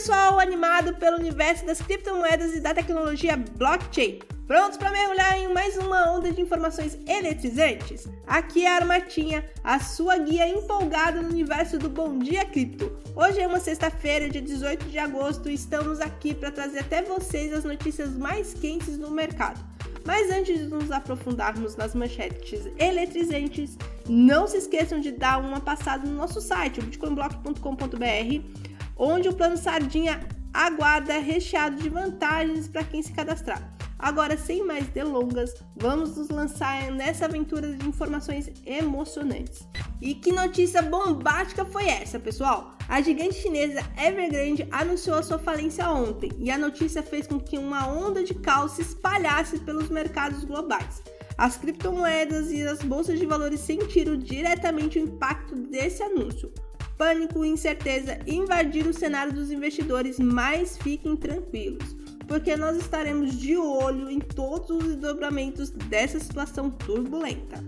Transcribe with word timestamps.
pessoal 0.00 0.40
animado 0.40 0.94
pelo 0.94 1.18
universo 1.18 1.66
das 1.66 1.82
criptomoedas 1.82 2.54
e 2.56 2.60
da 2.60 2.72
tecnologia 2.72 3.36
blockchain? 3.36 4.18
Prontos 4.46 4.78
para 4.78 4.90
mergulhar 4.90 5.38
em 5.38 5.52
mais 5.52 5.76
uma 5.76 6.10
onda 6.10 6.32
de 6.32 6.40
informações 6.40 6.98
eletrizantes? 7.06 8.08
Aqui 8.26 8.64
é 8.64 8.72
a 8.72 8.76
Armatinha, 8.76 9.44
a 9.62 9.78
sua 9.78 10.16
guia 10.16 10.48
empolgada 10.48 11.20
no 11.20 11.28
universo 11.28 11.76
do 11.76 11.90
Bom 11.90 12.18
Dia 12.18 12.46
Cripto. 12.46 12.90
Hoje 13.14 13.40
é 13.40 13.46
uma 13.46 13.60
sexta-feira, 13.60 14.30
dia 14.30 14.40
18 14.40 14.86
de 14.86 14.98
agosto, 14.98 15.50
e 15.50 15.54
estamos 15.54 16.00
aqui 16.00 16.34
para 16.34 16.50
trazer 16.50 16.78
até 16.78 17.02
vocês 17.02 17.52
as 17.52 17.64
notícias 17.64 18.16
mais 18.16 18.54
quentes 18.54 18.96
do 18.96 19.10
mercado. 19.10 19.60
Mas 20.06 20.30
antes 20.30 20.60
de 20.60 20.64
nos 20.64 20.90
aprofundarmos 20.90 21.76
nas 21.76 21.94
manchetes 21.94 22.62
eletrizantes, 22.78 23.76
não 24.08 24.46
se 24.46 24.56
esqueçam 24.56 24.98
de 24.98 25.12
dar 25.12 25.38
uma 25.38 25.60
passada 25.60 26.08
no 26.08 26.16
nosso 26.16 26.40
site, 26.40 26.80
bitcoinblock.com.br, 26.80 28.69
onde 29.00 29.30
o 29.30 29.34
plano 29.34 29.56
Sardinha 29.56 30.20
aguarda 30.52 31.18
recheado 31.18 31.76
de 31.76 31.88
vantagens 31.88 32.68
para 32.68 32.84
quem 32.84 33.02
se 33.02 33.12
cadastrar. 33.12 33.72
Agora, 33.98 34.36
sem 34.36 34.64
mais 34.64 34.86
delongas, 34.88 35.54
vamos 35.76 36.16
nos 36.16 36.28
lançar 36.28 36.90
nessa 36.90 37.24
aventura 37.26 37.74
de 37.74 37.88
informações 37.88 38.50
emocionantes. 38.64 39.66
E 40.00 40.14
que 40.14 40.32
notícia 40.32 40.82
bombástica 40.82 41.64
foi 41.64 41.86
essa, 41.86 42.18
pessoal? 42.18 42.76
A 42.88 43.00
gigante 43.00 43.34
chinesa 43.34 43.82
Evergrande 43.98 44.66
anunciou 44.70 45.18
a 45.18 45.22
sua 45.22 45.38
falência 45.38 45.88
ontem 45.90 46.30
e 46.38 46.50
a 46.50 46.58
notícia 46.58 47.02
fez 47.02 47.26
com 47.26 47.38
que 47.38 47.58
uma 47.58 47.86
onda 47.88 48.24
de 48.24 48.34
caos 48.34 48.72
se 48.72 48.82
espalhasse 48.82 49.58
pelos 49.60 49.88
mercados 49.88 50.44
globais. 50.44 51.02
As 51.36 51.56
criptomoedas 51.56 52.50
e 52.50 52.62
as 52.62 52.82
bolsas 52.82 53.18
de 53.18 53.26
valores 53.26 53.60
sentiram 53.60 54.16
diretamente 54.16 54.98
o 54.98 55.02
impacto 55.02 55.54
desse 55.54 56.02
anúncio. 56.02 56.52
Pânico 57.00 57.42
e 57.46 57.48
incerteza 57.48 58.18
invadiram 58.26 58.90
o 58.90 58.92
cenário 58.92 59.32
dos 59.32 59.50
investidores, 59.50 60.18
mas 60.18 60.76
fiquem 60.76 61.16
tranquilos 61.16 61.96
porque 62.28 62.54
nós 62.56 62.76
estaremos 62.76 63.36
de 63.40 63.56
olho 63.56 64.08
em 64.08 64.20
todos 64.20 64.70
os 64.70 64.84
desdobramentos 64.84 65.70
dessa 65.70 66.20
situação 66.20 66.70
turbulenta. 66.70 67.64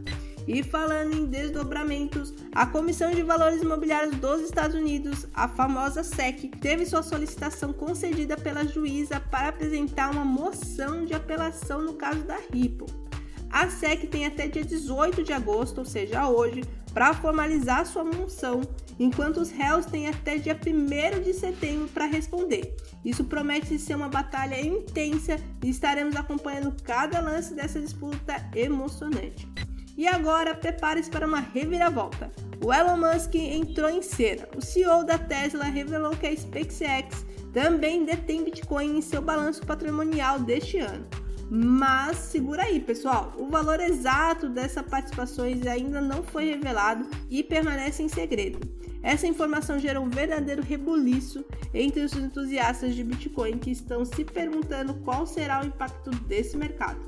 E 0.46 0.62
falando 0.62 1.14
em 1.14 1.26
desdobramentos, 1.26 2.32
a 2.54 2.64
Comissão 2.64 3.10
de 3.10 3.22
Valores 3.22 3.62
Imobiliários 3.62 4.14
dos 4.18 4.42
Estados 4.42 4.76
Unidos, 4.76 5.26
a 5.34 5.48
famosa 5.48 6.04
SEC, 6.04 6.48
teve 6.60 6.86
sua 6.86 7.02
solicitação 7.02 7.72
concedida 7.72 8.36
pela 8.36 8.64
juíza 8.64 9.18
para 9.18 9.48
apresentar 9.48 10.12
uma 10.12 10.24
moção 10.24 11.04
de 11.04 11.14
apelação 11.14 11.82
no 11.82 11.94
caso 11.94 12.22
da 12.22 12.36
Ripple. 12.52 13.01
A 13.52 13.68
SEC 13.68 14.08
tem 14.08 14.24
até 14.24 14.48
dia 14.48 14.64
18 14.64 15.22
de 15.22 15.32
agosto, 15.32 15.78
ou 15.78 15.84
seja, 15.84 16.26
hoje, 16.26 16.64
para 16.94 17.12
formalizar 17.12 17.84
sua 17.84 18.02
moção, 18.02 18.62
enquanto 18.98 19.36
os 19.36 19.50
réus 19.50 19.84
têm 19.84 20.08
até 20.08 20.38
dia 20.38 20.58
1 20.58 21.20
de 21.22 21.34
setembro 21.34 21.86
para 21.88 22.06
responder. 22.06 22.74
Isso 23.04 23.24
promete 23.24 23.78
ser 23.78 23.94
uma 23.94 24.08
batalha 24.08 24.58
intensa 24.58 25.36
e 25.62 25.68
estaremos 25.68 26.16
acompanhando 26.16 26.74
cada 26.82 27.20
lance 27.20 27.52
dessa 27.52 27.78
disputa 27.78 28.34
emocionante. 28.54 29.46
E 29.98 30.06
agora, 30.06 30.54
prepare-se 30.54 31.10
para 31.10 31.26
uma 31.26 31.40
reviravolta. 31.40 32.30
O 32.64 32.72
Elon 32.72 32.96
Musk 32.96 33.34
entrou 33.34 33.90
em 33.90 34.00
cena. 34.00 34.48
O 34.56 34.62
CEO 34.62 35.04
da 35.04 35.18
Tesla 35.18 35.64
revelou 35.64 36.16
que 36.16 36.26
a 36.26 36.34
SpaceX 36.34 37.26
também 37.52 38.06
detém 38.06 38.44
Bitcoin 38.44 38.96
em 38.96 39.02
seu 39.02 39.20
balanço 39.20 39.60
patrimonial 39.66 40.38
deste 40.38 40.78
ano. 40.78 41.06
Mas 41.50 42.16
segura 42.16 42.62
aí, 42.62 42.80
pessoal. 42.80 43.34
O 43.38 43.48
valor 43.48 43.80
exato 43.80 44.48
dessas 44.48 44.84
participações 44.84 45.66
ainda 45.66 46.00
não 46.00 46.22
foi 46.22 46.46
revelado 46.46 47.06
e 47.30 47.42
permanece 47.42 48.02
em 48.02 48.08
segredo. 48.08 48.58
Essa 49.02 49.26
informação 49.26 49.78
gerou 49.78 50.04
um 50.04 50.10
verdadeiro 50.10 50.62
rebuliço 50.62 51.44
entre 51.74 52.02
os 52.02 52.12
entusiastas 52.14 52.94
de 52.94 53.02
Bitcoin 53.02 53.58
que 53.58 53.70
estão 53.70 54.04
se 54.04 54.24
perguntando 54.24 54.94
qual 54.94 55.26
será 55.26 55.60
o 55.60 55.66
impacto 55.66 56.10
desse 56.26 56.56
mercado. 56.56 57.00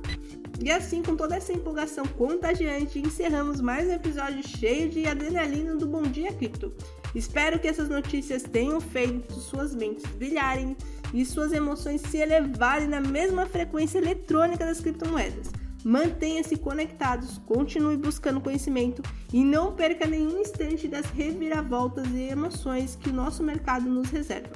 E 0.60 0.70
assim, 0.70 1.03
com 1.03 1.16
toda 1.16 1.37
essa 1.37 1.53
empolgação 1.53 2.04
contagiante, 2.06 2.98
encerramos 2.98 3.60
mais 3.60 3.88
um 3.88 3.92
episódio 3.92 4.47
cheio 4.47 4.88
de 4.88 5.06
adrenalina 5.06 5.76
do 5.76 5.87
Bom 5.87 6.03
Dia 6.03 6.32
Cripto. 6.32 6.72
Espero 7.14 7.58
que 7.58 7.69
essas 7.69 7.88
notícias 7.88 8.42
tenham 8.42 8.80
feito 8.80 9.34
suas 9.34 9.75
mentes 9.75 10.04
brilharem 10.12 10.76
e 11.12 11.25
suas 11.25 11.52
emoções 11.52 12.00
se 12.00 12.19
elevarem 12.19 12.88
na 12.88 13.00
mesma 13.00 13.47
frequência 13.47 13.98
eletrônica 13.98 14.64
das 14.64 14.80
criptomoedas. 14.80 15.50
Mantenha-se 15.84 16.56
conectados, 16.56 17.38
continue 17.47 17.97
buscando 17.97 18.41
conhecimento 18.41 19.02
e 19.32 19.44
não 19.44 19.75
perca 19.75 20.06
nenhum 20.06 20.41
instante 20.41 20.88
das 20.88 21.06
reviravoltas 21.06 22.08
e 22.08 22.22
emoções 22.22 22.97
que 22.97 23.10
o 23.10 23.12
nosso 23.12 23.42
mercado 23.42 23.84
nos 23.88 24.08
reserva. 24.08 24.50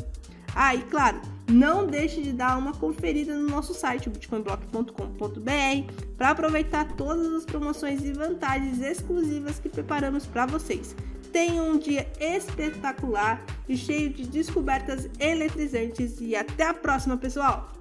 Ah, 0.54 0.74
e 0.74 0.82
claro, 0.82 1.20
não 1.48 1.86
deixe 1.86 2.22
de 2.22 2.32
dar 2.32 2.58
uma 2.58 2.72
conferida 2.72 3.34
no 3.34 3.48
nosso 3.48 3.74
site 3.74 4.08
bitcoinblock.com.br 4.08 5.92
para 6.16 6.30
aproveitar 6.30 6.96
todas 6.96 7.32
as 7.32 7.44
promoções 7.44 8.02
e 8.04 8.12
vantagens 8.12 8.80
exclusivas 8.80 9.58
que 9.58 9.68
preparamos 9.68 10.26
para 10.26 10.46
vocês. 10.46 10.96
Tenham 11.32 11.72
um 11.72 11.78
dia 11.78 12.06
espetacular 12.20 13.44
e 13.68 13.76
cheio 13.76 14.10
de 14.10 14.26
descobertas 14.26 15.08
eletrizantes 15.20 16.20
e 16.20 16.34
até 16.34 16.64
a 16.64 16.74
próxima, 16.74 17.16
pessoal! 17.16 17.72